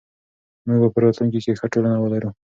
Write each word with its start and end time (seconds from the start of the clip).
موږ 0.65 0.77
به 0.81 0.87
په 0.93 0.99
راتلونکي 1.03 1.39
کې 1.45 1.57
ښه 1.59 1.67
ټولنه 1.73 1.97
ولرو. 1.99 2.29